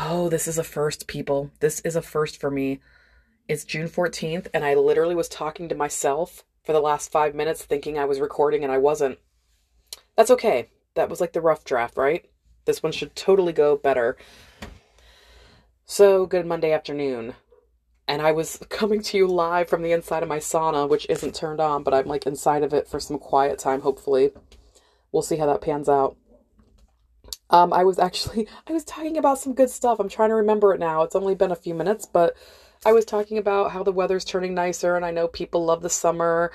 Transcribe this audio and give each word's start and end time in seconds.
Oh, 0.00 0.28
this 0.28 0.46
is 0.46 0.58
a 0.58 0.62
first, 0.64 1.08
people. 1.08 1.50
This 1.58 1.80
is 1.80 1.96
a 1.96 2.02
first 2.02 2.40
for 2.40 2.52
me. 2.52 2.78
It's 3.48 3.64
June 3.64 3.88
14th, 3.88 4.46
and 4.54 4.64
I 4.64 4.74
literally 4.74 5.16
was 5.16 5.28
talking 5.28 5.68
to 5.68 5.74
myself 5.74 6.44
for 6.62 6.72
the 6.72 6.78
last 6.78 7.10
five 7.10 7.34
minutes 7.34 7.64
thinking 7.64 7.98
I 7.98 8.04
was 8.04 8.20
recording 8.20 8.62
and 8.62 8.72
I 8.72 8.78
wasn't. 8.78 9.18
That's 10.16 10.30
okay. 10.30 10.68
That 10.94 11.08
was 11.08 11.20
like 11.20 11.32
the 11.32 11.40
rough 11.40 11.64
draft, 11.64 11.96
right? 11.96 12.30
This 12.64 12.80
one 12.80 12.92
should 12.92 13.16
totally 13.16 13.52
go 13.52 13.74
better. 13.74 14.16
So, 15.84 16.26
good 16.26 16.46
Monday 16.46 16.70
afternoon. 16.70 17.34
And 18.06 18.22
I 18.22 18.30
was 18.30 18.64
coming 18.68 19.02
to 19.02 19.16
you 19.16 19.26
live 19.26 19.68
from 19.68 19.82
the 19.82 19.90
inside 19.90 20.22
of 20.22 20.28
my 20.28 20.38
sauna, 20.38 20.88
which 20.88 21.08
isn't 21.10 21.34
turned 21.34 21.60
on, 21.60 21.82
but 21.82 21.92
I'm 21.92 22.06
like 22.06 22.24
inside 22.24 22.62
of 22.62 22.72
it 22.72 22.86
for 22.86 23.00
some 23.00 23.18
quiet 23.18 23.58
time, 23.58 23.80
hopefully. 23.80 24.30
We'll 25.10 25.22
see 25.22 25.38
how 25.38 25.46
that 25.46 25.60
pans 25.60 25.88
out. 25.88 26.16
Um, 27.50 27.72
I 27.72 27.84
was 27.84 27.98
actually 27.98 28.46
I 28.68 28.72
was 28.72 28.84
talking 28.84 29.16
about 29.16 29.38
some 29.38 29.54
good 29.54 29.70
stuff. 29.70 29.98
I'm 29.98 30.08
trying 30.08 30.30
to 30.30 30.34
remember 30.36 30.74
it 30.74 30.80
now. 30.80 31.02
It's 31.02 31.16
only 31.16 31.34
been 31.34 31.52
a 31.52 31.56
few 31.56 31.74
minutes, 31.74 32.06
but 32.06 32.36
I 32.84 32.92
was 32.92 33.04
talking 33.04 33.38
about 33.38 33.72
how 33.72 33.82
the 33.82 33.92
weather's 33.92 34.24
turning 34.24 34.54
nicer 34.54 34.96
and 34.96 35.04
I 35.04 35.10
know 35.10 35.28
people 35.28 35.64
love 35.64 35.82
the 35.82 35.90
summer 35.90 36.52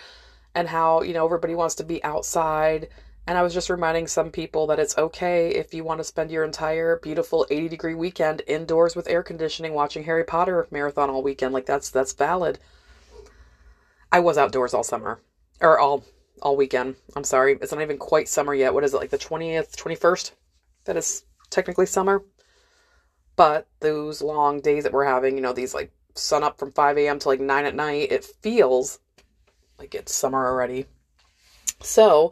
and 0.56 0.70
how, 0.70 1.02
you 1.02 1.14
know, 1.14 1.26
everybody 1.26 1.56
wants 1.56 1.76
to 1.76 1.84
be 1.84 2.04
outside. 2.04 2.90
And 3.26 3.38
I 3.38 3.42
was 3.42 3.54
just 3.54 3.70
reminding 3.70 4.08
some 4.08 4.32
people 4.32 4.68
that 4.68 4.80
it's 4.80 4.98
okay 4.98 5.50
if 5.50 5.74
you 5.74 5.84
want 5.84 6.00
to 6.00 6.04
spend 6.04 6.30
your 6.30 6.44
entire 6.44 7.00
beautiful 7.00 7.48
80 7.50 7.70
degree 7.70 7.96
weekend 7.96 8.42
indoors 8.48 8.96
with 8.96 9.08
air 9.10 9.24
conditioning 9.24 9.74
watching 9.74 10.04
Harry 10.04 10.26
Potter 10.26 10.68
marathon 10.72 11.10
all 11.10 11.24
weekend. 11.24 11.54
Like 11.54 11.66
that's 11.66 11.90
that's 11.90 12.14
valid. 12.14 12.60
I 14.12 14.20
was 14.20 14.38
outdoors 14.38 14.74
all 14.74 14.84
summer 14.84 15.20
or 15.62 15.80
all 15.80 16.04
all 16.42 16.58
weekend. 16.58 16.96
I'm 17.16 17.24
sorry. 17.24 17.58
It's 17.62 17.72
not 17.72 17.82
even 17.82 17.98
quite 17.98 18.28
summer 18.28 18.54
yet. 18.54 18.74
What 18.74 18.84
is 18.84 18.94
it? 18.94 18.98
Like 18.98 19.10
the 19.10 19.18
20th, 19.18 19.76
21st? 19.76 20.32
That 20.86 20.98
is 20.98 21.26
technically 21.50 21.86
summer. 21.86 22.24
But 23.36 23.68
those 23.80 24.22
long 24.22 24.62
days 24.62 24.84
that 24.84 24.94
we're 24.94 25.06
having, 25.06 25.36
you 25.36 25.42
know, 25.42 25.54
these 25.54 25.74
like 25.74 25.92
sun 26.16 26.44
up 26.44 26.60
from 26.60 26.72
5 26.72 26.98
a.m. 26.98 27.20
to 27.20 27.28
like 27.28 27.40
9 27.40 27.66
at 27.66 27.76
night, 27.76 28.12
it 28.12 28.26
feels 28.26 29.00
like 29.80 29.96
it's 29.96 30.14
summer 30.14 30.46
already. 30.46 30.86
So, 31.82 32.32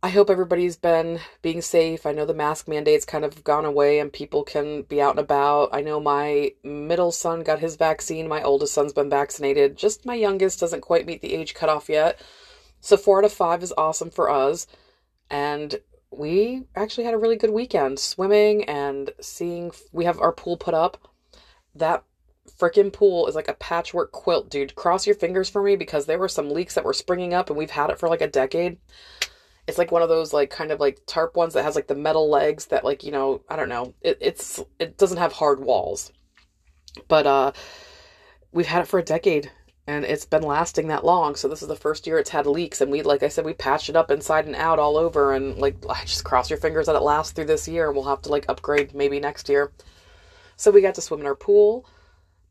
I 0.00 0.10
hope 0.10 0.30
everybody's 0.30 0.76
been 0.76 1.18
being 1.42 1.60
safe. 1.60 2.06
I 2.06 2.12
know 2.12 2.24
the 2.24 2.34
mask 2.34 2.68
mandate's 2.68 3.04
kind 3.04 3.24
of 3.24 3.42
gone 3.42 3.64
away 3.64 3.98
and 3.98 4.12
people 4.12 4.44
can 4.44 4.82
be 4.82 5.02
out 5.02 5.10
and 5.10 5.18
about. 5.18 5.70
I 5.72 5.80
know 5.80 5.98
my 5.98 6.52
middle 6.62 7.10
son 7.10 7.42
got 7.42 7.58
his 7.58 7.74
vaccine. 7.74 8.28
My 8.28 8.42
oldest 8.42 8.74
son's 8.74 8.92
been 8.92 9.10
vaccinated. 9.10 9.76
Just 9.76 10.06
my 10.06 10.14
youngest 10.14 10.60
doesn't 10.60 10.82
quite 10.82 11.06
meet 11.06 11.20
the 11.20 11.34
age 11.34 11.52
cutoff 11.52 11.88
yet. 11.88 12.20
So, 12.80 12.96
four 12.96 13.18
out 13.18 13.24
of 13.24 13.32
five 13.32 13.62
is 13.62 13.74
awesome 13.76 14.10
for 14.10 14.30
us. 14.30 14.68
And 15.30 15.80
we 16.10 16.64
actually 16.74 17.04
had 17.04 17.14
a 17.14 17.18
really 17.18 17.36
good 17.36 17.50
weekend 17.50 17.98
swimming 17.98 18.64
and 18.64 19.10
seeing. 19.20 19.70
We 19.92 20.04
have 20.04 20.20
our 20.20 20.32
pool 20.32 20.56
put 20.56 20.74
up. 20.74 21.08
That 21.74 22.04
freaking 22.58 22.92
pool 22.92 23.26
is 23.26 23.34
like 23.34 23.48
a 23.48 23.54
patchwork 23.54 24.12
quilt, 24.12 24.50
dude. 24.50 24.74
Cross 24.74 25.06
your 25.06 25.16
fingers 25.16 25.48
for 25.48 25.62
me 25.62 25.76
because 25.76 26.06
there 26.06 26.18
were 26.18 26.28
some 26.28 26.50
leaks 26.50 26.74
that 26.74 26.84
were 26.84 26.92
springing 26.92 27.34
up 27.34 27.50
and 27.50 27.58
we've 27.58 27.70
had 27.70 27.90
it 27.90 27.98
for 27.98 28.08
like 28.08 28.22
a 28.22 28.26
decade. 28.28 28.78
It's 29.66 29.78
like 29.78 29.92
one 29.92 30.02
of 30.02 30.08
those 30.08 30.32
like 30.32 30.50
kind 30.50 30.70
of 30.70 30.80
like 30.80 31.00
tarp 31.06 31.36
ones 31.36 31.54
that 31.54 31.62
has 31.62 31.76
like 31.76 31.88
the 31.88 31.94
metal 31.94 32.30
legs 32.30 32.66
that 32.66 32.84
like, 32.84 33.04
you 33.04 33.12
know, 33.12 33.42
I 33.48 33.56
don't 33.56 33.68
know. 33.68 33.94
It 34.00 34.18
it's 34.20 34.62
it 34.78 34.96
doesn't 34.96 35.18
have 35.18 35.32
hard 35.32 35.60
walls. 35.60 36.10
But 37.06 37.26
uh 37.26 37.52
we've 38.50 38.66
had 38.66 38.82
it 38.82 38.88
for 38.88 38.98
a 38.98 39.04
decade 39.04 39.52
and 39.88 40.04
it's 40.04 40.26
been 40.26 40.42
lasting 40.42 40.88
that 40.88 41.02
long. 41.02 41.34
So 41.34 41.48
this 41.48 41.62
is 41.62 41.68
the 41.68 41.74
first 41.74 42.06
year 42.06 42.18
it's 42.18 42.28
had 42.28 42.46
leaks, 42.46 42.82
and 42.82 42.92
we, 42.92 43.00
like 43.00 43.22
I 43.22 43.28
said, 43.28 43.46
we 43.46 43.54
patched 43.54 43.88
it 43.88 43.96
up 43.96 44.10
inside 44.10 44.44
and 44.44 44.54
out 44.54 44.78
all 44.78 44.98
over, 44.98 45.32
and 45.32 45.56
like 45.56 45.76
I 45.88 46.04
just 46.04 46.24
cross 46.24 46.50
your 46.50 46.58
fingers 46.58 46.86
that 46.86 46.94
it 46.94 47.00
lasts 47.00 47.32
through 47.32 47.46
this 47.46 47.66
year. 47.66 47.86
And 47.86 47.96
we'll 47.96 48.04
have 48.04 48.20
to 48.22 48.28
like 48.28 48.44
upgrade 48.50 48.94
maybe 48.94 49.18
next 49.18 49.48
year. 49.48 49.72
So 50.56 50.70
we 50.70 50.82
got 50.82 50.94
to 50.96 51.00
swim 51.00 51.20
in 51.20 51.26
our 51.26 51.34
pool, 51.34 51.86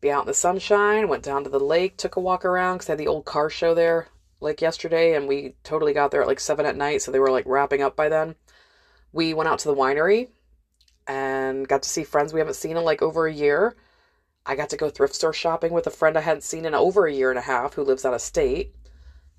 be 0.01 0.09
out 0.09 0.23
in 0.23 0.27
the 0.27 0.33
sunshine. 0.33 1.09
Went 1.09 1.23
down 1.23 1.43
to 1.43 1.49
the 1.51 1.59
lake, 1.59 1.95
took 1.97 2.15
a 2.15 2.19
walk 2.19 2.43
around 2.43 2.77
because 2.77 2.89
I 2.89 2.93
had 2.93 2.99
the 2.99 3.07
old 3.07 3.25
car 3.25 3.51
show 3.51 3.75
there 3.75 4.07
like 4.41 4.59
yesterday, 4.59 5.15
and 5.15 5.27
we 5.27 5.53
totally 5.63 5.93
got 5.93 6.09
there 6.09 6.23
at 6.23 6.27
like 6.27 6.39
seven 6.39 6.65
at 6.65 6.75
night, 6.75 7.03
so 7.03 7.11
they 7.11 7.19
were 7.19 7.31
like 7.31 7.45
wrapping 7.45 7.83
up 7.83 7.95
by 7.95 8.09
then. 8.09 8.33
We 9.13 9.35
went 9.35 9.47
out 9.47 9.59
to 9.59 9.67
the 9.67 9.75
winery 9.75 10.29
and 11.05 11.67
got 11.67 11.83
to 11.83 11.89
see 11.89 12.03
friends 12.03 12.33
we 12.33 12.39
haven't 12.39 12.55
seen 12.55 12.77
in 12.77 12.83
like 12.83 13.03
over 13.03 13.27
a 13.27 13.33
year 13.33 13.75
I 14.47 14.55
got 14.55 14.69
to 14.69 14.77
go 14.77 14.89
thrift 14.89 15.13
store 15.13 15.33
shopping 15.33 15.73
with 15.73 15.85
a 15.87 15.91
friend 15.91 16.17
I 16.17 16.21
hadn't 16.21 16.43
seen 16.43 16.65
in 16.65 16.73
over 16.73 17.05
a 17.05 17.13
year 17.13 17.29
and 17.29 17.37
a 17.37 17.41
half 17.41 17.73
who 17.73 17.83
lives 17.83 18.05
out 18.05 18.13
of 18.13 18.21
state. 18.21 18.73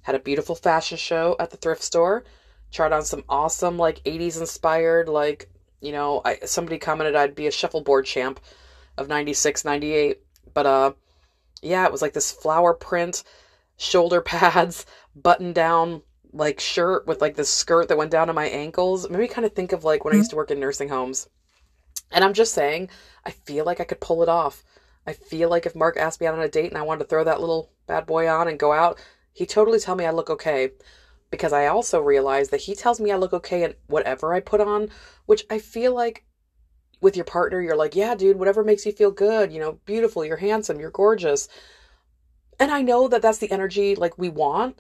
Had 0.03 0.15
a 0.15 0.21
beautiful 0.21 0.55
fashion 0.55 0.99
show 0.99 1.35
at 1.41 1.51
the 1.51 1.57
thrift 1.57 1.83
store. 1.83 2.25
Tried 2.71 2.93
on 2.93 3.03
some 3.03 3.25
awesome, 3.27 3.79
like 3.79 4.05
80s 4.05 4.39
inspired, 4.39 5.09
like, 5.09 5.49
you 5.81 5.93
know, 5.93 6.21
I, 6.27 6.41
somebody 6.45 6.77
commented 6.79 7.17
I'd 7.17 7.35
be 7.35 7.47
a 7.47 7.51
shuffleboard 7.51 8.05
champ 8.05 8.39
of 8.99 9.09
96, 9.09 9.65
98. 9.65 10.21
But, 10.53 10.67
uh, 10.67 10.93
yeah, 11.63 11.87
it 11.87 11.93
was 11.93 12.03
like 12.03 12.13
this 12.13 12.31
flower 12.31 12.75
print, 12.75 13.25
shoulder 13.79 14.21
pads, 14.23 14.85
button 15.17 15.55
down, 15.55 16.03
like 16.35 16.61
shirt 16.61 17.07
with 17.07 17.23
like 17.23 17.37
this 17.37 17.49
skirt 17.49 17.89
that 17.89 17.97
went 17.97 18.11
down 18.11 18.27
to 18.27 18.35
my 18.35 18.47
ankles. 18.47 19.09
Maybe 19.09 19.27
kind 19.27 19.47
of 19.47 19.55
think 19.55 19.73
of 19.73 19.85
like 19.85 20.05
when 20.05 20.13
I 20.13 20.19
used 20.19 20.31
to 20.31 20.37
work 20.37 20.51
in 20.51 20.61
nursing 20.61 20.91
homes. 20.91 21.31
And 22.11 22.23
I'm 22.23 22.35
just 22.35 22.53
saying, 22.53 22.91
I 23.25 23.31
feel 23.31 23.65
like 23.65 23.81
I 23.81 23.85
could 23.85 24.01
pull 24.01 24.23
it 24.23 24.29
off. 24.29 24.63
I 25.09 25.15
feel 25.15 25.49
like 25.49 25.65
if 25.65 25.75
Mark 25.75 25.97
asked 25.97 26.21
me 26.21 26.27
out 26.27 26.35
on 26.35 26.45
a 26.45 26.49
date 26.49 26.69
and 26.69 26.77
I 26.77 26.83
wanted 26.83 27.05
to 27.05 27.09
throw 27.09 27.25
that 27.25 27.41
little 27.41 27.73
bad 27.87 28.05
boy 28.05 28.29
on 28.29 28.47
and 28.47 28.59
go 28.59 28.75
out, 28.75 28.99
he'd 29.33 29.49
totally 29.49 29.81
tell 29.81 29.97
me 29.97 30.05
I 30.05 30.11
look 30.11 30.29
okay. 30.29 30.73
Because 31.31 31.51
I 31.51 31.67
also 31.67 31.99
realize 31.99 32.51
that 32.51 32.61
he 32.61 32.75
tells 32.75 33.01
me 33.01 33.11
I 33.11 33.17
look 33.17 33.33
okay 33.33 33.65
in 33.65 33.73
whatever 33.87 34.35
I 34.35 34.41
put 34.41 34.61
on, 34.61 34.91
which 35.25 35.47
I 35.49 35.61
feel 35.61 35.95
like 35.95 36.27
with 37.01 37.17
your 37.17 37.25
partner, 37.25 37.59
you're 37.59 37.75
like, 37.75 37.97
yeah, 37.97 38.15
dude, 38.15 38.39
whatever 38.39 38.63
makes 38.63 38.85
you 38.85 38.93
feel 38.93 39.11
good, 39.11 39.51
you 39.51 39.59
know, 39.59 39.81
beautiful, 39.87 40.27
you're 40.27 40.37
handsome, 40.37 40.79
you're 40.79 40.91
gorgeous. 40.91 41.49
And 42.61 42.71
I 42.71 42.83
know 42.83 43.09
that 43.09 43.23
that's 43.23 43.39
the 43.39 43.51
energy 43.51 43.95
like 43.95 44.19
we 44.19 44.29
want, 44.29 44.79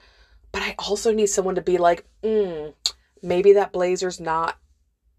but 0.53 0.61
I 0.61 0.75
also 0.79 1.11
need 1.11 1.29
someone 1.29 1.55
to 1.55 1.63
be 1.63 1.79
like, 1.79 2.05
mm, 2.23 2.75
maybe 3.23 3.55
that 3.55 3.73
blazer's 3.73 4.21
not 4.21 4.59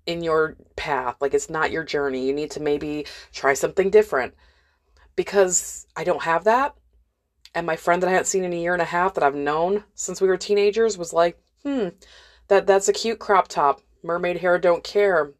in 0.06 0.24
your 0.24 0.56
path, 0.76 1.16
like 1.20 1.34
it's 1.34 1.50
not 1.50 1.72
your 1.72 1.84
journey. 1.84 2.28
You 2.28 2.34
need 2.34 2.52
to 2.52 2.60
maybe 2.60 3.08
try 3.32 3.56
something 3.56 3.90
different 3.90 4.36
because 5.20 5.86
I 5.98 6.06
don't 6.06 6.24
have 6.24 6.46
that. 6.46 6.76
And 7.54 7.68
my 7.68 7.76
friend 7.76 8.02
that 8.02 8.08
I 8.08 8.12
hadn't 8.12 8.28
seen 8.28 8.46
in 8.46 8.54
a 8.54 8.56
year 8.56 8.72
and 8.72 8.82
a 8.82 8.86
half 8.86 9.16
that 9.16 9.24
I've 9.24 9.36
known 9.36 9.84
since 9.94 10.22
we 10.22 10.30
were 10.30 10.38
teenagers 10.38 10.98
was 10.98 11.12
like, 11.12 11.38
hmm, 11.62 11.90
that 12.48 12.66
that's 12.66 12.88
a 12.88 12.94
cute 12.94 13.20
crop 13.20 13.50
top. 13.50 13.82
Mermaid 14.02 14.38
hair 14.38 14.58
don't 14.58 14.82
care. 14.82 15.34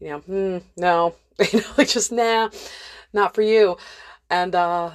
You 0.00 0.08
know, 0.10 0.18
hmm, 0.18 0.58
no. 0.76 1.14
you 1.50 1.60
know, 1.60 1.66
like 1.78 1.88
just 1.88 2.12
nah, 2.12 2.50
not 3.14 3.34
for 3.34 3.40
you. 3.40 3.78
And 4.28 4.54
uh 4.54 4.90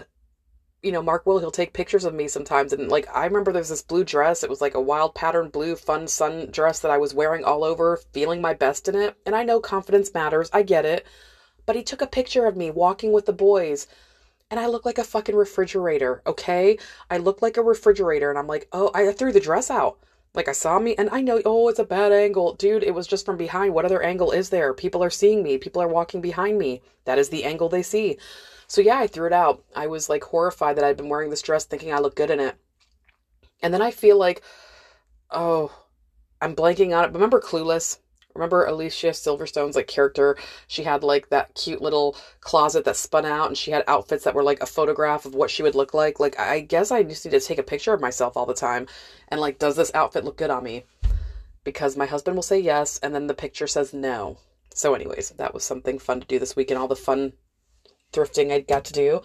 you 0.84 0.92
know, 0.92 1.02
Mark 1.02 1.26
will, 1.26 1.40
he'll 1.40 1.50
take 1.50 1.74
pictures 1.74 2.06
of 2.06 2.14
me 2.14 2.28
sometimes. 2.28 2.74
And 2.74 2.90
like, 2.90 3.08
I 3.16 3.26
remember 3.26 3.52
there's 3.52 3.70
this 3.70 3.82
blue 3.82 4.04
dress. 4.04 4.44
It 4.44 4.52
was 4.52 4.62
like 4.62 4.76
a 4.76 4.82
wild 4.82 5.16
pattern 5.16 5.50
blue, 5.50 5.76
fun 5.76 6.08
sun 6.08 6.50
dress 6.52 6.80
that 6.82 6.92
I 6.92 7.00
was 7.00 7.16
wearing 7.16 7.44
all 7.44 7.64
over, 7.64 7.98
feeling 8.14 8.40
my 8.40 8.54
best 8.54 8.88
in 8.88 8.94
it. 8.94 9.16
And 9.26 9.36
I 9.36 9.44
know 9.44 9.60
confidence 9.60 10.14
matters. 10.14 10.52
I 10.54 10.62
get 10.62 10.86
it. 10.86 11.08
But 11.66 11.76
he 11.76 11.82
took 11.82 12.02
a 12.02 12.08
picture 12.08 12.46
of 12.46 12.56
me 12.56 12.70
walking 12.70 13.12
with 13.12 13.26
the 13.26 13.34
boys 13.34 13.88
and 14.52 14.60
I 14.60 14.68
look 14.68 14.86
like 14.86 14.98
a 14.98 15.04
fucking 15.04 15.36
refrigerator, 15.36 16.22
okay? 16.28 16.78
I 17.10 17.18
look 17.18 17.42
like 17.42 17.56
a 17.56 17.64
refrigerator 17.64 18.30
and 18.30 18.38
I'm 18.38 18.48
like, 18.48 18.68
oh, 18.74 18.92
I 18.94 19.10
threw 19.14 19.32
the 19.32 19.40
dress 19.40 19.72
out. 19.72 19.98
Like 20.34 20.50
I 20.50 20.52
saw 20.52 20.78
me 20.78 20.94
and 20.98 21.10
I 21.10 21.22
know, 21.22 21.42
oh, 21.46 21.70
it's 21.70 21.80
a 21.80 21.86
bad 21.86 22.12
angle. 22.12 22.54
Dude, 22.56 22.84
it 22.84 22.94
was 22.94 23.08
just 23.08 23.26
from 23.26 23.38
behind. 23.38 23.74
What 23.74 23.86
other 23.86 24.04
angle 24.04 24.32
is 24.32 24.50
there? 24.50 24.74
People 24.74 25.04
are 25.04 25.10
seeing 25.10 25.42
me. 25.42 25.58
People 25.58 25.82
are 25.82 25.88
walking 25.88 26.20
behind 26.20 26.58
me. 26.58 26.82
That 27.06 27.18
is 27.18 27.30
the 27.30 27.46
angle 27.46 27.70
they 27.70 27.82
see. 27.82 28.18
So 28.68 28.82
yeah, 28.82 29.00
I 29.00 29.08
threw 29.08 29.28
it 29.28 29.34
out. 29.34 29.64
I 29.74 29.88
was 29.88 30.10
like 30.10 30.24
horrified 30.24 30.76
that 30.78 30.84
I'd 30.84 30.98
been 30.98 31.10
wearing 31.10 31.30
this 31.30 31.42
dress 31.42 31.66
thinking 31.66 31.94
I 31.94 32.00
looked 32.00 32.18
good 32.18 32.30
in 32.30 32.42
it. 32.42 32.56
And 33.64 33.74
then 33.74 33.82
I 33.82 33.92
feel 33.92 34.18
like, 34.18 34.42
oh, 35.30 35.72
I'm 36.42 36.56
blanking 36.56 36.98
on 36.98 37.06
it. 37.06 37.14
Remember 37.14 37.40
Clueless? 37.40 38.00
Remember 38.34 38.66
Alicia 38.66 39.14
Silverstone's 39.14 39.76
like 39.76 39.88
character? 39.88 40.38
She 40.68 40.84
had 40.84 41.04
like 41.04 41.30
that 41.30 41.54
cute 41.56 41.82
little 41.82 42.16
closet 42.40 42.86
that 42.86 42.96
spun 42.96 43.26
out 43.26 43.48
and 43.48 43.58
she 43.58 43.72
had 43.72 43.84
outfits 43.88 44.24
that 44.24 44.36
were 44.36 44.44
like 44.44 44.62
a 44.62 44.66
photograph 44.66 45.26
of 45.26 45.36
what 45.36 45.52
she 45.52 45.64
would 45.64 45.76
look 45.76 45.94
like. 45.94 46.20
Like 46.20 46.40
I 46.40 46.62
guess 46.62 46.92
I 46.92 47.04
just 47.04 47.26
need 47.26 47.32
to 47.32 47.40
take 47.40 47.58
a 47.58 47.64
picture 47.64 47.94
of 47.94 48.02
myself 48.02 48.38
all 48.38 48.46
the 48.46 48.54
time 48.54 48.88
and 49.28 49.42
like 49.42 49.60
does 49.60 49.76
this 49.76 49.92
outfit 49.94 50.24
look 50.24 50.38
good 50.38 50.50
on 50.50 50.64
me? 50.64 50.86
Because 51.64 51.98
my 51.98 52.06
husband 52.06 52.36
will 52.36 52.44
say 52.44 52.60
yes 52.60 53.00
and 53.04 53.14
then 53.14 53.28
the 53.28 53.34
picture 53.34 53.68
says 53.68 53.94
no. 53.94 54.38
So 54.74 54.94
anyways, 54.94 55.32
that 55.32 55.54
was 55.54 55.64
something 55.64 56.00
fun 56.00 56.22
to 56.22 56.28
do 56.28 56.40
this 56.40 56.56
week 56.56 56.72
and 56.72 56.80
all 56.80 56.88
the 56.88 56.96
fun 56.96 57.34
thrifting 58.14 58.52
I 58.52 58.62
got 58.62 58.86
to 58.86 58.94
do. 58.94 59.22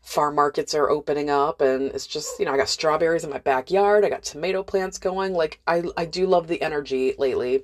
Farm 0.00 0.34
markets 0.34 0.74
are 0.74 0.90
opening 0.90 1.30
up 1.30 1.60
and 1.60 1.92
it's 1.92 2.06
just, 2.06 2.40
you 2.40 2.46
know, 2.46 2.52
I 2.52 2.56
got 2.56 2.68
strawberries 2.68 3.22
in 3.22 3.30
my 3.30 3.38
backyard. 3.38 4.04
I 4.04 4.08
got 4.08 4.24
tomato 4.24 4.62
plants 4.62 4.98
going. 4.98 5.32
Like 5.32 5.60
I 5.66 5.84
I 5.96 6.06
do 6.06 6.26
love 6.26 6.48
the 6.48 6.62
energy 6.62 7.14
lately 7.18 7.62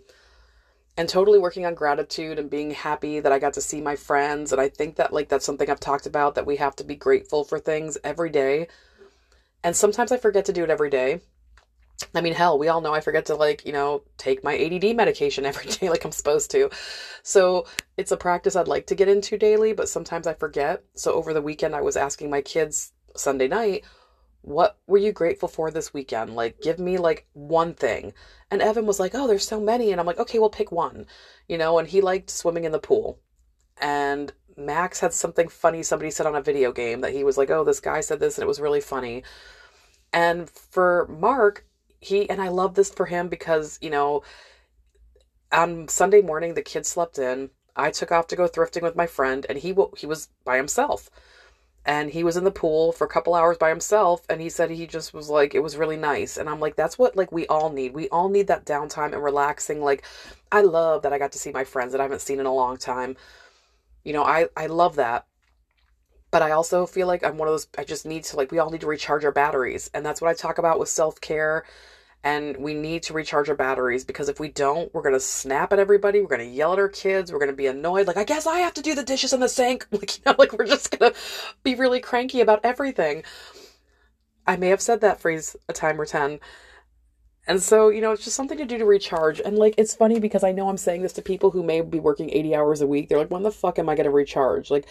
and 0.98 1.08
totally 1.08 1.38
working 1.38 1.64
on 1.64 1.74
gratitude 1.74 2.40
and 2.40 2.50
being 2.50 2.72
happy 2.72 3.20
that 3.20 3.30
I 3.30 3.38
got 3.38 3.52
to 3.52 3.60
see 3.60 3.80
my 3.80 3.94
friends. 3.94 4.50
And 4.50 4.60
I 4.60 4.68
think 4.68 4.96
that, 4.96 5.12
like, 5.12 5.28
that's 5.28 5.44
something 5.46 5.70
I've 5.70 5.78
talked 5.78 6.06
about 6.06 6.34
that 6.34 6.44
we 6.44 6.56
have 6.56 6.74
to 6.76 6.84
be 6.84 6.96
grateful 6.96 7.44
for 7.44 7.60
things 7.60 7.96
every 8.02 8.30
day. 8.30 8.66
And 9.62 9.76
sometimes 9.76 10.10
I 10.10 10.16
forget 10.16 10.44
to 10.46 10.52
do 10.52 10.64
it 10.64 10.70
every 10.70 10.90
day. 10.90 11.20
I 12.16 12.20
mean, 12.20 12.34
hell, 12.34 12.58
we 12.58 12.66
all 12.66 12.80
know 12.80 12.94
I 12.94 13.00
forget 13.00 13.26
to 13.26 13.36
like, 13.36 13.64
you 13.64 13.72
know, 13.72 14.02
take 14.16 14.42
my 14.42 14.58
ADD 14.58 14.96
medication 14.96 15.46
every 15.46 15.70
day 15.70 15.88
like 15.88 16.04
I'm 16.04 16.10
supposed 16.10 16.50
to. 16.50 16.68
So 17.22 17.66
it's 17.96 18.10
a 18.10 18.16
practice 18.16 18.56
I'd 18.56 18.66
like 18.66 18.88
to 18.88 18.96
get 18.96 19.08
into 19.08 19.38
daily, 19.38 19.72
but 19.72 19.88
sometimes 19.88 20.26
I 20.26 20.34
forget. 20.34 20.82
So 20.94 21.12
over 21.12 21.32
the 21.32 21.42
weekend, 21.42 21.76
I 21.76 21.80
was 21.80 21.96
asking 21.96 22.28
my 22.28 22.40
kids 22.40 22.92
Sunday 23.14 23.46
night, 23.46 23.84
what 24.42 24.78
were 24.86 24.98
you 24.98 25.12
grateful 25.12 25.48
for 25.48 25.70
this 25.70 25.92
weekend? 25.92 26.34
Like, 26.34 26.60
give 26.60 26.78
me 26.78 26.98
like 26.98 27.26
one 27.32 27.74
thing. 27.74 28.12
And 28.50 28.62
Evan 28.62 28.86
was 28.86 29.00
like, 29.00 29.14
oh, 29.14 29.26
there's 29.26 29.46
so 29.46 29.60
many. 29.60 29.90
And 29.90 30.00
I'm 30.00 30.06
like, 30.06 30.18
okay, 30.18 30.38
we'll 30.38 30.50
pick 30.50 30.72
one, 30.72 31.06
you 31.48 31.58
know, 31.58 31.78
and 31.78 31.88
he 31.88 32.00
liked 32.00 32.30
swimming 32.30 32.64
in 32.64 32.72
the 32.72 32.78
pool. 32.78 33.18
And 33.80 34.32
Max 34.56 35.00
had 35.00 35.12
something 35.12 35.48
funny 35.48 35.82
somebody 35.82 36.10
said 36.10 36.26
on 36.26 36.34
a 36.34 36.42
video 36.42 36.72
game 36.72 37.00
that 37.00 37.12
he 37.12 37.24
was 37.24 37.36
like, 37.36 37.50
oh, 37.50 37.64
this 37.64 37.80
guy 37.80 38.00
said 38.00 38.20
this 38.20 38.36
and 38.36 38.42
it 38.42 38.48
was 38.48 38.60
really 38.60 38.80
funny. 38.80 39.22
And 40.12 40.48
for 40.48 41.06
Mark, 41.08 41.66
he, 42.00 42.28
and 42.30 42.40
I 42.40 42.48
love 42.48 42.74
this 42.74 42.90
for 42.90 43.06
him 43.06 43.28
because, 43.28 43.78
you 43.82 43.90
know, 43.90 44.22
on 45.52 45.88
Sunday 45.88 46.22
morning, 46.22 46.54
the 46.54 46.62
kids 46.62 46.88
slept 46.88 47.18
in. 47.18 47.50
I 47.76 47.90
took 47.90 48.10
off 48.10 48.26
to 48.28 48.36
go 48.36 48.48
thrifting 48.48 48.82
with 48.82 48.96
my 48.96 49.06
friend, 49.06 49.46
and 49.48 49.58
he 49.58 49.74
he 49.96 50.06
was 50.06 50.28
by 50.44 50.56
himself 50.56 51.10
and 51.88 52.10
he 52.10 52.22
was 52.22 52.36
in 52.36 52.44
the 52.44 52.50
pool 52.50 52.92
for 52.92 53.06
a 53.06 53.08
couple 53.08 53.34
hours 53.34 53.56
by 53.56 53.70
himself 53.70 54.20
and 54.28 54.42
he 54.42 54.50
said 54.50 54.70
he 54.70 54.86
just 54.86 55.14
was 55.14 55.30
like 55.30 55.54
it 55.54 55.62
was 55.62 55.78
really 55.78 55.96
nice. 55.96 56.36
And 56.36 56.48
i'm 56.48 56.60
like 56.60 56.76
that's 56.76 56.98
what 56.98 57.16
like 57.16 57.32
we 57.32 57.46
all 57.46 57.70
need. 57.70 57.94
We 57.94 58.08
all 58.10 58.28
need 58.28 58.46
that 58.48 58.66
downtime 58.66 59.14
and 59.14 59.24
relaxing. 59.24 59.80
Like 59.82 60.04
i 60.52 60.60
love 60.60 61.02
that 61.02 61.14
i 61.14 61.18
got 61.18 61.32
to 61.32 61.38
see 61.38 61.50
my 61.50 61.64
friends 61.64 61.92
that 61.92 62.00
i 62.00 62.04
haven't 62.04 62.20
seen 62.20 62.40
in 62.40 62.46
a 62.46 62.54
long 62.54 62.76
time. 62.76 63.16
You 64.04 64.12
know 64.12 64.22
i 64.22 64.48
i 64.54 64.66
love 64.66 64.96
that. 64.96 65.26
But 66.30 66.42
i 66.42 66.50
also 66.50 66.84
feel 66.84 67.06
like 67.06 67.24
i'm 67.24 67.38
one 67.38 67.48
of 67.48 67.52
those 67.54 67.68
i 67.78 67.84
just 67.84 68.04
need 68.04 68.24
to 68.24 68.36
like 68.36 68.52
we 68.52 68.58
all 68.58 68.70
need 68.70 68.82
to 68.82 68.86
recharge 68.86 69.24
our 69.24 69.32
batteries. 69.32 69.90
And 69.94 70.04
that's 70.04 70.20
what 70.20 70.28
i 70.28 70.34
talk 70.34 70.58
about 70.58 70.78
with 70.78 70.90
self-care 70.90 71.64
and 72.28 72.58
we 72.58 72.74
need 72.74 73.02
to 73.04 73.14
recharge 73.14 73.48
our 73.48 73.54
batteries 73.54 74.04
because 74.04 74.28
if 74.28 74.38
we 74.38 74.48
don't, 74.50 74.92
we're 74.92 75.00
to 75.14 75.20
snap 75.20 75.72
at 75.72 75.78
everybody. 75.78 76.20
We're 76.20 76.28
to 76.40 76.44
yell 76.44 76.74
at 76.74 76.78
our 76.78 76.90
kids. 76.90 77.32
We're 77.32 77.38
to 77.46 77.56
be 77.56 77.66
annoyed. 77.66 78.06
Like, 78.06 78.18
I 78.18 78.24
guess 78.24 78.46
I 78.46 78.58
have 78.58 78.74
to 78.74 78.82
do 78.82 78.94
the 78.94 79.02
dishes 79.02 79.32
in 79.32 79.40
the 79.40 79.48
sink. 79.48 79.86
Like, 79.98 80.18
you 80.18 80.22
know, 80.26 80.34
like 80.38 80.52
we're 80.52 80.66
just 80.66 80.92
to 80.92 81.14
be 81.62 81.74
really 81.74 82.00
cranky 82.00 82.42
about 82.42 82.60
everything. 82.62 83.24
I 84.46 84.56
may 84.56 84.68
have 84.68 84.82
said 84.82 85.00
that 85.00 85.20
phrase 85.20 85.56
a 85.70 85.72
time 85.72 85.98
or 85.98 86.04
10. 86.04 86.38
And 87.46 87.62
so, 87.62 87.88
you 87.88 88.02
know, 88.02 88.12
it's 88.12 88.24
just 88.24 88.36
something 88.36 88.58
to 88.58 88.66
do 88.66 88.76
to 88.76 88.84
recharge. 88.84 89.40
And 89.40 89.56
like, 89.56 89.74
it's 89.78 89.94
funny 89.94 90.20
because 90.20 90.44
I 90.44 90.52
know 90.52 90.68
I'm 90.68 90.76
saying 90.76 91.00
this 91.00 91.14
to 91.14 91.22
people 91.22 91.50
who 91.50 91.62
may 91.62 91.80
be 91.80 91.98
working 91.98 92.28
80 92.30 92.54
hours 92.54 92.80
a 92.82 92.86
week. 92.86 93.08
They're 93.08 93.18
like, 93.18 93.30
when 93.30 93.42
the 93.42 93.50
fuck 93.50 93.78
am 93.78 93.88
I 93.88 93.94
to 93.96 94.10
recharge? 94.10 94.70
Like, 94.70 94.86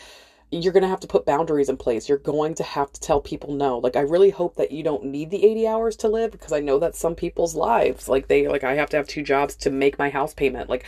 you're 0.51 0.73
going 0.73 0.83
to 0.83 0.89
have 0.89 1.01
to 1.01 1.07
put 1.07 1.25
boundaries 1.25 1.67
in 1.67 1.75
place. 1.75 2.07
You're 2.07 2.17
going 2.17 2.55
to 2.55 2.63
have 2.63 2.91
to 2.93 3.01
tell 3.01 3.19
people 3.19 3.53
no. 3.53 3.79
Like 3.79 3.95
I 3.95 4.01
really 4.01 4.29
hope 4.29 4.55
that 4.55 4.71
you 4.71 4.81
don't 4.81 5.05
need 5.05 5.29
the 5.29 5.45
80 5.45 5.67
hours 5.67 5.95
to 5.97 6.07
live 6.07 6.31
because 6.31 6.53
I 6.53 6.61
know 6.61 6.79
that 6.79 6.95
some 6.95 7.15
people's 7.15 7.55
lives. 7.55 8.07
Like 8.07 8.27
they 8.27 8.47
like 8.47 8.63
I 8.63 8.75
have 8.75 8.89
to 8.91 8.97
have 8.97 9.07
two 9.07 9.23
jobs 9.23 9.55
to 9.57 9.69
make 9.69 9.99
my 9.99 10.09
house 10.09 10.33
payment. 10.33 10.69
Like 10.69 10.85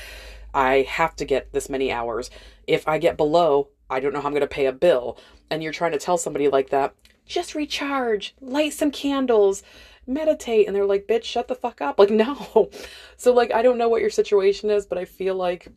I 0.54 0.88
have 0.90 1.16
to 1.18 1.26
get 1.26 1.52
this 1.52 1.70
many 1.70 1.92
hours. 1.92 2.30
If 2.68 2.88
I 2.88 2.98
get 3.00 3.18
below, 3.18 3.68
I 3.90 4.00
don't 4.00 4.14
know 4.14 4.22
how 4.22 4.28
I'm 4.28 4.34
going 4.34 4.42
to 4.42 4.48
pay 4.48 4.66
a 4.66 4.72
bill. 4.72 5.18
And 5.50 5.62
you're 5.62 5.74
trying 5.74 5.92
to 5.92 5.98
tell 5.98 6.18
somebody 6.18 6.48
like 6.48 6.70
that, 6.70 6.94
just 7.26 7.54
recharge, 7.56 8.36
light 8.40 8.74
some 8.74 8.92
candles, 8.92 9.62
meditate 10.08 10.68
and 10.68 10.76
they're 10.76 10.86
like, 10.86 11.08
"Bitch, 11.08 11.24
shut 11.24 11.50
the 11.50 11.56
fuck 11.56 11.82
up." 11.82 12.00
Like 12.00 12.10
no. 12.12 12.70
So 13.18 13.34
like 13.34 13.54
I 13.54 13.62
don't 13.62 13.78
know 13.78 13.90
what 13.90 14.02
your 14.02 14.10
situation 14.10 14.70
is, 14.70 14.86
but 14.86 14.98
I 14.98 15.04
feel 15.04 15.36
like 15.36 15.68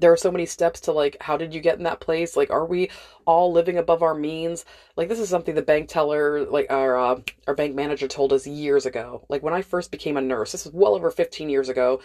there 0.00 0.12
are 0.12 0.16
so 0.16 0.30
many 0.30 0.46
steps 0.46 0.80
to 0.80 0.92
like 0.92 1.16
how 1.20 1.36
did 1.36 1.54
you 1.54 1.60
get 1.60 1.78
in 1.78 1.84
that 1.84 2.00
place? 2.00 2.36
Like 2.36 2.50
are 2.50 2.64
we 2.64 2.90
all 3.26 3.52
living 3.52 3.78
above 3.78 4.02
our 4.02 4.14
means? 4.14 4.64
Like 4.96 5.08
this 5.08 5.18
is 5.18 5.28
something 5.28 5.54
the 5.54 5.62
bank 5.62 5.88
teller 5.88 6.44
like 6.44 6.66
our 6.70 6.96
uh, 6.96 7.20
our 7.46 7.54
bank 7.54 7.74
manager 7.74 8.08
told 8.08 8.32
us 8.32 8.46
years 8.46 8.86
ago. 8.86 9.24
Like 9.28 9.42
when 9.42 9.54
i 9.54 9.62
first 9.62 9.90
became 9.90 10.16
a 10.16 10.20
nurse 10.20 10.52
this 10.52 10.66
is 10.66 10.72
well 10.72 10.94
over 10.94 11.10
15 11.10 11.48
years 11.48 11.68
ago 11.68 12.00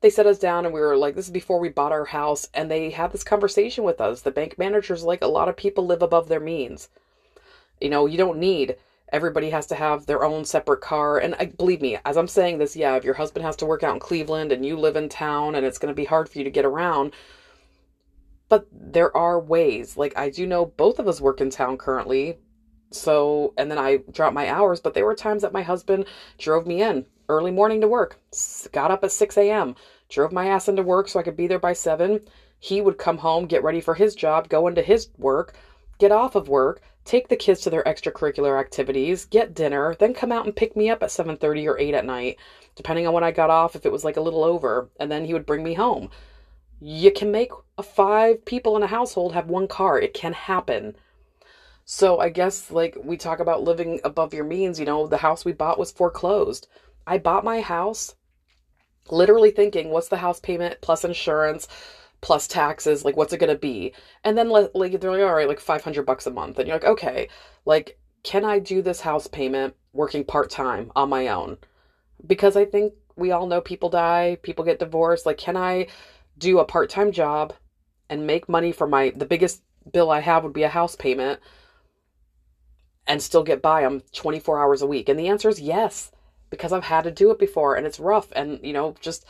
they 0.00 0.10
set 0.10 0.26
us 0.26 0.38
down 0.38 0.64
and 0.64 0.74
we 0.74 0.80
were 0.80 0.96
like 0.96 1.14
this 1.14 1.26
is 1.26 1.30
before 1.30 1.58
we 1.58 1.68
bought 1.68 1.92
our 1.92 2.04
house 2.04 2.48
and 2.54 2.70
they 2.70 2.90
had 2.90 3.12
this 3.12 3.24
conversation 3.24 3.84
with 3.84 4.00
us. 4.00 4.22
The 4.22 4.30
bank 4.30 4.58
manager's 4.58 5.04
like 5.04 5.22
a 5.22 5.26
lot 5.26 5.48
of 5.48 5.56
people 5.56 5.86
live 5.86 6.02
above 6.02 6.28
their 6.28 6.40
means. 6.40 6.88
You 7.80 7.90
know 7.90 8.06
you 8.06 8.18
don't 8.18 8.38
need 8.38 8.76
everybody 9.12 9.50
has 9.50 9.66
to 9.66 9.74
have 9.74 10.06
their 10.06 10.24
own 10.24 10.44
separate 10.44 10.80
car. 10.80 11.18
And 11.18 11.34
I 11.38 11.46
believe 11.46 11.80
me, 11.80 11.98
as 12.04 12.16
I'm 12.16 12.28
saying 12.28 12.58
this, 12.58 12.76
yeah, 12.76 12.96
if 12.96 13.04
your 13.04 13.14
husband 13.14 13.44
has 13.44 13.56
to 13.56 13.66
work 13.66 13.82
out 13.82 13.94
in 13.94 14.00
Cleveland 14.00 14.52
and 14.52 14.64
you 14.64 14.76
live 14.76 14.96
in 14.96 15.08
town 15.08 15.54
and 15.54 15.64
it's 15.64 15.78
going 15.78 15.92
to 15.92 15.94
be 15.94 16.04
hard 16.04 16.28
for 16.28 16.38
you 16.38 16.44
to 16.44 16.50
get 16.50 16.64
around, 16.64 17.12
but 18.48 18.66
there 18.72 19.16
are 19.16 19.40
ways. 19.40 19.96
Like 19.96 20.16
I 20.16 20.30
do 20.30 20.46
know 20.46 20.66
both 20.66 20.98
of 20.98 21.08
us 21.08 21.20
work 21.20 21.40
in 21.40 21.50
town 21.50 21.76
currently. 21.78 22.38
So, 22.92 23.52
and 23.58 23.70
then 23.70 23.78
I 23.78 23.98
drop 24.12 24.32
my 24.32 24.48
hours, 24.48 24.80
but 24.80 24.94
there 24.94 25.04
were 25.04 25.14
times 25.14 25.42
that 25.42 25.52
my 25.52 25.62
husband 25.62 26.06
drove 26.38 26.66
me 26.66 26.82
in 26.82 27.04
early 27.28 27.50
morning 27.50 27.80
to 27.80 27.88
work, 27.88 28.20
got 28.72 28.90
up 28.92 29.02
at 29.02 29.10
6 29.10 29.36
a.m., 29.36 29.74
drove 30.08 30.32
my 30.32 30.46
ass 30.46 30.68
into 30.68 30.84
work 30.84 31.08
so 31.08 31.18
I 31.18 31.24
could 31.24 31.36
be 31.36 31.48
there 31.48 31.58
by 31.58 31.72
7. 31.72 32.20
He 32.58 32.80
would 32.80 32.96
come 32.96 33.18
home, 33.18 33.46
get 33.46 33.64
ready 33.64 33.80
for 33.80 33.94
his 33.94 34.14
job, 34.14 34.48
go 34.48 34.68
into 34.68 34.82
his 34.82 35.08
work, 35.18 35.54
get 35.98 36.12
off 36.12 36.36
of 36.36 36.48
work, 36.48 36.80
take 37.06 37.28
the 37.28 37.36
kids 37.36 37.60
to 37.62 37.70
their 37.70 37.84
extracurricular 37.84 38.60
activities, 38.60 39.24
get 39.24 39.54
dinner, 39.54 39.94
then 39.98 40.12
come 40.12 40.32
out 40.32 40.44
and 40.44 40.54
pick 40.54 40.76
me 40.76 40.90
up 40.90 41.02
at 41.02 41.10
7:30 41.10 41.66
or 41.66 41.78
8 41.78 41.94
at 41.94 42.04
night, 42.04 42.38
depending 42.74 43.06
on 43.06 43.14
when 43.14 43.24
I 43.24 43.30
got 43.30 43.48
off 43.48 43.74
if 43.74 43.86
it 43.86 43.92
was 43.92 44.04
like 44.04 44.16
a 44.16 44.20
little 44.20 44.44
over, 44.44 44.90
and 45.00 45.10
then 45.10 45.24
he 45.24 45.32
would 45.32 45.46
bring 45.46 45.62
me 45.62 45.74
home. 45.74 46.10
You 46.80 47.10
can 47.10 47.30
make 47.30 47.50
a 47.78 47.82
five 47.82 48.44
people 48.44 48.76
in 48.76 48.82
a 48.82 48.88
household 48.88 49.32
have 49.32 49.48
one 49.48 49.68
car. 49.68 49.98
It 49.98 50.12
can 50.12 50.34
happen. 50.34 50.96
So 51.86 52.18
I 52.18 52.28
guess 52.28 52.70
like 52.70 52.96
we 53.02 53.16
talk 53.16 53.38
about 53.38 53.62
living 53.62 54.00
above 54.04 54.34
your 54.34 54.44
means, 54.44 54.78
you 54.80 54.84
know, 54.84 55.06
the 55.06 55.18
house 55.18 55.44
we 55.44 55.52
bought 55.52 55.78
was 55.78 55.92
foreclosed. 55.92 56.66
I 57.06 57.18
bought 57.18 57.44
my 57.44 57.60
house 57.60 58.16
literally 59.10 59.52
thinking, 59.52 59.90
what's 59.90 60.08
the 60.08 60.16
house 60.16 60.40
payment 60.40 60.80
plus 60.80 61.04
insurance? 61.04 61.68
Plus 62.20 62.46
taxes 62.46 63.04
like 63.04 63.16
what's 63.16 63.32
it 63.32 63.38
to 63.38 63.54
be? 63.56 63.92
And 64.24 64.36
then 64.36 64.48
like 64.48 64.72
they're 65.00 65.10
like 65.10 65.22
all 65.22 65.34
right 65.34 65.48
like 65.48 65.60
500 65.60 66.04
bucks 66.04 66.26
a 66.26 66.30
month. 66.30 66.58
And 66.58 66.66
you're 66.68 66.76
like 66.76 66.84
okay 66.84 67.28
like 67.64 67.98
can 68.22 68.44
i 68.44 68.58
do 68.58 68.82
this 68.82 69.00
house 69.00 69.26
payment 69.26 69.74
working 69.92 70.24
part-time 70.24 70.90
on 70.96 71.08
my 71.08 71.28
own? 71.28 71.58
Because 72.26 72.56
i 72.56 72.64
think 72.64 72.94
we 73.16 73.30
all 73.32 73.46
know 73.46 73.60
people 73.60 73.88
die 73.88 74.38
people 74.42 74.64
get 74.64 74.78
divorced 74.78 75.26
like 75.26 75.38
can 75.38 75.56
i 75.56 75.86
do 76.38 76.58
a 76.58 76.64
part-time 76.64 77.12
job 77.12 77.54
and 78.10 78.26
make 78.26 78.48
money 78.48 78.72
for 78.72 78.86
my 78.86 79.10
the 79.16 79.26
biggest 79.26 79.62
bill 79.92 80.10
i 80.10 80.20
have 80.20 80.44
would 80.44 80.52
be 80.52 80.64
a 80.64 80.68
house 80.68 80.96
payment 80.96 81.40
and 83.06 83.22
still 83.22 83.42
get 83.42 83.62
by 83.62 83.84
i'm 83.84 84.00
24 84.12 84.60
hours 84.60 84.82
a 84.82 84.86
week? 84.86 85.08
And 85.08 85.18
the 85.18 85.28
answer 85.28 85.48
is 85.48 85.60
yes 85.60 86.10
because 86.50 86.72
i've 86.72 86.84
had 86.84 87.04
to 87.04 87.10
do 87.10 87.30
it 87.30 87.38
before 87.38 87.76
and 87.76 87.86
it's 87.86 88.00
rough 88.00 88.28
and 88.32 88.60
you 88.62 88.72
know 88.72 88.94
just 89.00 89.26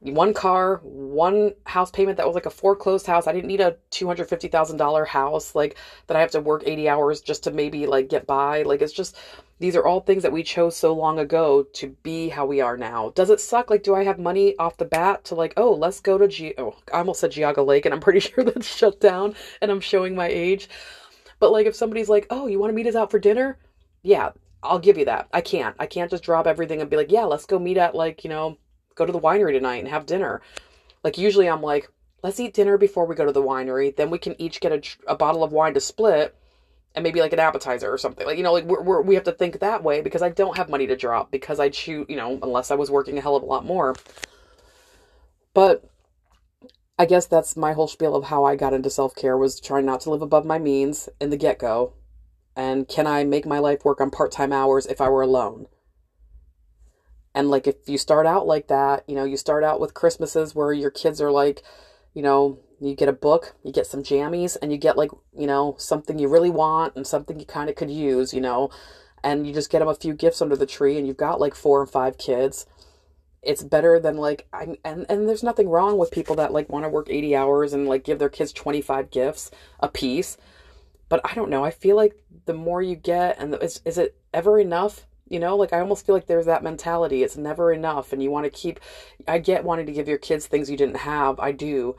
one 0.00 0.32
car, 0.32 0.80
one 0.82 1.54
house 1.64 1.90
payment 1.90 2.16
that 2.18 2.26
was 2.26 2.34
like 2.34 2.46
a 2.46 2.50
foreclosed 2.50 3.06
house. 3.06 3.26
I 3.26 3.32
didn't 3.32 3.48
need 3.48 3.60
a 3.60 3.76
$250,000 3.90 5.06
house 5.06 5.54
like 5.54 5.76
that 6.06 6.16
I 6.16 6.20
have 6.20 6.30
to 6.32 6.40
work 6.40 6.62
80 6.64 6.88
hours 6.88 7.20
just 7.20 7.44
to 7.44 7.50
maybe 7.50 7.86
like 7.86 8.08
get 8.08 8.26
by. 8.26 8.62
Like 8.62 8.80
it's 8.80 8.92
just 8.92 9.16
these 9.58 9.74
are 9.74 9.84
all 9.84 10.00
things 10.00 10.22
that 10.22 10.32
we 10.32 10.44
chose 10.44 10.76
so 10.76 10.94
long 10.94 11.18
ago 11.18 11.64
to 11.74 11.88
be 12.02 12.28
how 12.28 12.46
we 12.46 12.60
are 12.60 12.76
now. 12.76 13.10
Does 13.14 13.30
it 13.30 13.40
suck? 13.40 13.70
Like 13.70 13.82
do 13.82 13.94
I 13.94 14.04
have 14.04 14.18
money 14.18 14.56
off 14.58 14.76
the 14.76 14.84
bat 14.84 15.24
to 15.24 15.34
like, 15.34 15.54
"Oh, 15.56 15.72
let's 15.72 16.00
go 16.00 16.16
to 16.16 16.28
G 16.28 16.54
oh, 16.58 16.76
I 16.92 16.98
almost 16.98 17.20
said 17.20 17.32
Geauga 17.32 17.66
Lake 17.66 17.84
and 17.84 17.94
I'm 17.94 18.00
pretty 18.00 18.20
sure 18.28 18.44
that's 18.44 18.68
shut 18.68 19.00
down 19.00 19.34
and 19.60 19.70
I'm 19.70 19.80
showing 19.80 20.14
my 20.14 20.28
age. 20.28 20.68
But 21.40 21.52
like 21.52 21.66
if 21.66 21.74
somebody's 21.74 22.08
like, 22.08 22.26
"Oh, 22.30 22.46
you 22.46 22.58
want 22.58 22.70
to 22.70 22.74
meet 22.74 22.86
us 22.86 22.94
out 22.94 23.10
for 23.10 23.18
dinner?" 23.18 23.58
Yeah, 24.02 24.30
I'll 24.62 24.78
give 24.78 24.98
you 24.98 25.04
that. 25.04 25.28
I 25.32 25.40
can't. 25.40 25.76
I 25.78 25.86
can't 25.86 26.10
just 26.10 26.24
drop 26.24 26.46
everything 26.46 26.80
and 26.80 26.90
be 26.90 26.96
like, 26.96 27.12
"Yeah, 27.12 27.24
let's 27.24 27.46
go 27.46 27.58
meet 27.58 27.76
at 27.76 27.94
like, 27.94 28.24
you 28.24 28.30
know, 28.30 28.58
go 28.98 29.06
to 29.06 29.12
the 29.12 29.20
winery 29.20 29.52
tonight 29.52 29.76
and 29.76 29.88
have 29.88 30.04
dinner. 30.04 30.42
Like 31.02 31.16
usually 31.16 31.48
I'm 31.48 31.62
like, 31.62 31.88
let's 32.22 32.40
eat 32.40 32.52
dinner 32.52 32.76
before 32.76 33.06
we 33.06 33.14
go 33.14 33.24
to 33.24 33.32
the 33.32 33.42
winery. 33.42 33.94
Then 33.94 34.10
we 34.10 34.18
can 34.18 34.40
each 34.40 34.60
get 34.60 34.72
a, 34.72 35.12
a 35.12 35.16
bottle 35.16 35.44
of 35.44 35.52
wine 35.52 35.74
to 35.74 35.80
split 35.80 36.34
and 36.94 37.02
maybe 37.02 37.20
like 37.20 37.32
an 37.32 37.38
appetizer 37.38 37.90
or 37.90 37.98
something. 37.98 38.26
Like, 38.26 38.36
you 38.36 38.42
know, 38.42 38.52
like 38.52 38.64
we're, 38.64 38.82
we're, 38.82 39.00
we 39.02 39.14
have 39.14 39.24
to 39.24 39.32
think 39.32 39.60
that 39.60 39.84
way 39.84 40.00
because 40.02 40.22
I 40.22 40.30
don't 40.30 40.56
have 40.56 40.68
money 40.68 40.86
to 40.88 40.96
drop 40.96 41.30
because 41.30 41.60
I 41.60 41.68
choose, 41.68 42.06
you 42.08 42.16
know, 42.16 42.38
unless 42.42 42.70
I 42.70 42.74
was 42.74 42.90
working 42.90 43.16
a 43.16 43.20
hell 43.20 43.36
of 43.36 43.42
a 43.42 43.46
lot 43.46 43.64
more. 43.64 43.94
But 45.54 45.88
I 46.98 47.04
guess 47.04 47.26
that's 47.26 47.56
my 47.56 47.72
whole 47.72 47.88
spiel 47.88 48.16
of 48.16 48.24
how 48.24 48.44
I 48.44 48.56
got 48.56 48.72
into 48.72 48.90
self 48.90 49.14
care 49.14 49.36
was 49.36 49.60
trying 49.60 49.86
not 49.86 50.00
to 50.02 50.10
live 50.10 50.22
above 50.22 50.44
my 50.44 50.58
means 50.58 51.08
in 51.20 51.30
the 51.30 51.36
get 51.36 51.58
go. 51.58 51.92
And 52.58 52.88
can 52.88 53.06
I 53.06 53.22
make 53.22 53.46
my 53.46 53.60
life 53.60 53.84
work 53.84 54.00
on 54.00 54.10
part 54.10 54.32
time 54.32 54.52
hours 54.52 54.84
if 54.84 55.00
I 55.00 55.08
were 55.08 55.22
alone? 55.22 55.68
And 57.32 57.50
like 57.50 57.68
if 57.68 57.76
you 57.86 57.98
start 57.98 58.26
out 58.26 58.48
like 58.48 58.66
that, 58.66 59.04
you 59.06 59.14
know, 59.14 59.22
you 59.22 59.36
start 59.36 59.62
out 59.62 59.78
with 59.78 59.94
Christmases 59.94 60.56
where 60.56 60.72
your 60.72 60.90
kids 60.90 61.20
are 61.20 61.30
like, 61.30 61.62
you 62.14 62.22
know, 62.22 62.58
you 62.80 62.96
get 62.96 63.08
a 63.08 63.12
book, 63.12 63.54
you 63.62 63.72
get 63.72 63.86
some 63.86 64.02
jammies, 64.02 64.56
and 64.60 64.72
you 64.72 64.78
get 64.78 64.96
like, 64.96 65.12
you 65.36 65.46
know, 65.46 65.76
something 65.78 66.18
you 66.18 66.26
really 66.26 66.50
want 66.50 66.96
and 66.96 67.06
something 67.06 67.38
you 67.38 67.46
kind 67.46 67.70
of 67.70 67.76
could 67.76 67.90
use, 67.90 68.34
you 68.34 68.40
know, 68.40 68.70
and 69.22 69.46
you 69.46 69.54
just 69.54 69.70
get 69.70 69.78
them 69.78 69.86
a 69.86 69.94
few 69.94 70.12
gifts 70.12 70.42
under 70.42 70.56
the 70.56 70.66
tree 70.66 70.98
and 70.98 71.06
you've 71.06 71.16
got 71.16 71.40
like 71.40 71.54
four 71.54 71.80
and 71.80 71.88
five 71.88 72.18
kids. 72.18 72.66
It's 73.40 73.62
better 73.62 74.00
than 74.00 74.16
like 74.16 74.48
I'm 74.52 74.78
and 74.84 75.06
and 75.08 75.28
there's 75.28 75.44
nothing 75.44 75.68
wrong 75.68 75.96
with 75.96 76.10
people 76.10 76.34
that 76.34 76.52
like 76.52 76.68
want 76.68 76.84
to 76.84 76.88
work 76.88 77.06
80 77.08 77.36
hours 77.36 77.72
and 77.72 77.86
like 77.86 78.02
give 78.02 78.18
their 78.18 78.28
kids 78.28 78.52
25 78.52 79.12
gifts 79.12 79.52
a 79.78 79.86
piece. 79.86 80.36
But 81.08 81.20
I 81.24 81.34
don't 81.34 81.50
know. 81.50 81.64
I 81.64 81.70
feel 81.70 81.96
like 81.96 82.22
the 82.44 82.54
more 82.54 82.82
you 82.82 82.96
get 82.96 83.38
and 83.38 83.52
the, 83.52 83.58
is 83.58 83.80
is 83.84 83.98
it 83.98 84.16
ever 84.32 84.58
enough? 84.58 85.06
You 85.28 85.38
know, 85.38 85.56
like 85.56 85.72
I 85.72 85.80
almost 85.80 86.06
feel 86.06 86.14
like 86.14 86.26
there's 86.26 86.46
that 86.46 86.62
mentality. 86.62 87.22
It's 87.22 87.36
never 87.36 87.72
enough. 87.72 88.12
And 88.12 88.22
you 88.22 88.30
want 88.30 88.44
to 88.44 88.50
keep, 88.50 88.80
I 89.26 89.38
get 89.38 89.64
wanting 89.64 89.86
to 89.86 89.92
give 89.92 90.08
your 90.08 90.18
kids 90.18 90.46
things 90.46 90.70
you 90.70 90.76
didn't 90.76 90.96
have. 90.96 91.38
I 91.38 91.52
do. 91.52 91.96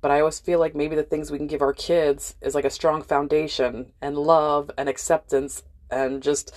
But 0.00 0.10
I 0.10 0.20
always 0.20 0.38
feel 0.38 0.58
like 0.58 0.74
maybe 0.74 0.96
the 0.96 1.02
things 1.02 1.30
we 1.30 1.38
can 1.38 1.46
give 1.46 1.62
our 1.62 1.72
kids 1.72 2.36
is 2.40 2.54
like 2.54 2.64
a 2.64 2.70
strong 2.70 3.02
foundation 3.02 3.92
and 4.00 4.16
love 4.16 4.70
and 4.76 4.88
acceptance 4.88 5.64
and 5.90 6.22
just 6.22 6.54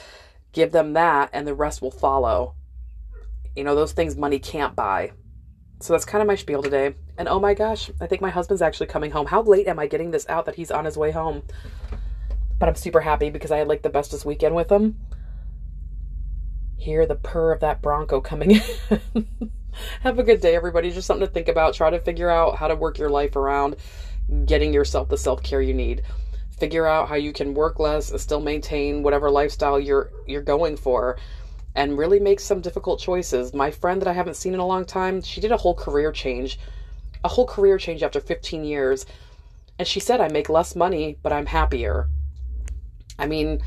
give 0.53 0.71
them 0.71 0.93
that 0.93 1.29
and 1.33 1.47
the 1.47 1.55
rest 1.55 1.81
will 1.81 1.91
follow. 1.91 2.55
You 3.55 3.63
know, 3.63 3.75
those 3.75 3.93
things 3.93 4.15
money 4.15 4.39
can't 4.39 4.75
buy. 4.75 5.11
So 5.81 5.93
that's 5.93 6.05
kind 6.05 6.21
of 6.21 6.27
my 6.27 6.35
spiel 6.35 6.61
today. 6.61 6.95
And 7.17 7.27
oh 7.27 7.39
my 7.39 7.53
gosh, 7.53 7.91
I 7.99 8.07
think 8.07 8.21
my 8.21 8.29
husband's 8.29 8.61
actually 8.61 8.87
coming 8.87 9.11
home. 9.11 9.27
How 9.27 9.41
late 9.41 9.67
am 9.67 9.79
I 9.79 9.87
getting 9.87 10.11
this 10.11 10.27
out 10.29 10.45
that 10.45 10.55
he's 10.55 10.71
on 10.71 10.85
his 10.85 10.97
way 10.97 11.11
home? 11.11 11.43
But 12.57 12.69
I'm 12.69 12.75
super 12.75 13.01
happy 13.01 13.29
because 13.29 13.51
I 13.51 13.57
had 13.57 13.67
like 13.67 13.81
the 13.81 13.89
bestest 13.89 14.25
weekend 14.25 14.55
with 14.55 14.71
him. 14.71 14.97
Hear 16.77 17.05
the 17.05 17.15
purr 17.15 17.51
of 17.51 17.59
that 17.59 17.81
Bronco 17.81 18.21
coming 18.21 18.51
in. 19.15 19.27
Have 20.01 20.19
a 20.19 20.23
good 20.23 20.41
day, 20.41 20.55
everybody. 20.55 20.91
Just 20.91 21.07
something 21.07 21.25
to 21.25 21.31
think 21.31 21.47
about. 21.47 21.73
Try 21.73 21.89
to 21.89 21.99
figure 21.99 22.29
out 22.29 22.57
how 22.57 22.67
to 22.67 22.75
work 22.75 22.97
your 22.97 23.09
life 23.09 23.35
around 23.35 23.75
getting 24.45 24.73
yourself 24.73 25.09
the 25.09 25.17
self 25.17 25.43
care 25.43 25.61
you 25.61 25.73
need. 25.73 26.03
Figure 26.57 26.85
out 26.85 27.09
how 27.09 27.15
you 27.15 27.33
can 27.33 27.53
work 27.53 27.79
less 27.79 28.11
and 28.11 28.19
still 28.19 28.39
maintain 28.39 29.03
whatever 29.03 29.29
lifestyle 29.31 29.79
you're 29.79 30.11
you're 30.27 30.41
going 30.41 30.77
for 30.77 31.17
and 31.75 31.97
really 31.97 32.19
make 32.19 32.39
some 32.39 32.61
difficult 32.61 32.99
choices. 32.99 33.53
My 33.53 33.71
friend 33.71 34.01
that 34.01 34.07
I 34.07 34.13
haven't 34.13 34.35
seen 34.35 34.53
in 34.53 34.59
a 34.59 34.67
long 34.67 34.85
time, 34.85 35.21
she 35.21 35.41
did 35.41 35.51
a 35.51 35.57
whole 35.57 35.73
career 35.73 36.11
change, 36.11 36.59
a 37.23 37.27
whole 37.27 37.45
career 37.45 37.77
change 37.77 38.03
after 38.03 38.19
15 38.19 38.63
years. 38.63 39.05
And 39.77 39.87
she 39.87 39.99
said, 39.99 40.21
I 40.21 40.27
make 40.27 40.49
less 40.49 40.75
money, 40.75 41.17
but 41.21 41.33
I'm 41.33 41.47
happier. 41.47 42.07
I 43.17 43.27
mean, 43.27 43.61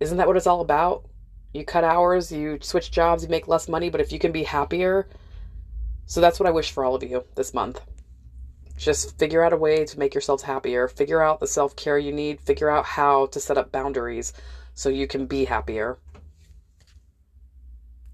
isn't 0.00 0.16
that 0.16 0.26
what 0.26 0.36
it's 0.36 0.46
all 0.46 0.60
about? 0.60 1.08
You 1.52 1.64
cut 1.64 1.84
hours, 1.84 2.30
you 2.30 2.58
switch 2.60 2.90
jobs, 2.90 3.22
you 3.22 3.28
make 3.28 3.48
less 3.48 3.68
money, 3.68 3.90
but 3.90 4.00
if 4.00 4.12
you 4.12 4.18
can 4.18 4.32
be 4.32 4.44
happier. 4.44 5.08
So 6.06 6.20
that's 6.20 6.38
what 6.38 6.46
I 6.46 6.52
wish 6.52 6.70
for 6.70 6.84
all 6.84 6.94
of 6.94 7.02
you 7.02 7.24
this 7.34 7.52
month. 7.52 7.80
Just 8.76 9.18
figure 9.18 9.42
out 9.42 9.52
a 9.52 9.56
way 9.56 9.84
to 9.84 9.98
make 9.98 10.14
yourselves 10.14 10.44
happier. 10.44 10.86
Figure 10.88 11.20
out 11.20 11.40
the 11.40 11.46
self 11.46 11.74
care 11.74 11.98
you 11.98 12.12
need. 12.12 12.40
Figure 12.40 12.70
out 12.70 12.84
how 12.84 13.26
to 13.26 13.40
set 13.40 13.58
up 13.58 13.72
boundaries 13.72 14.32
so 14.74 14.88
you 14.88 15.08
can 15.08 15.26
be 15.26 15.46
happier. 15.46 15.98